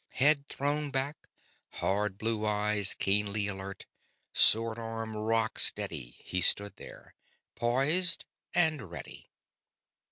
[0.13, 1.27] Head thrown back,
[1.73, 3.85] hard blue eyes keenly alert,
[4.33, 7.13] sword arm rock steady he stood there,
[7.53, 9.29] poised and ready.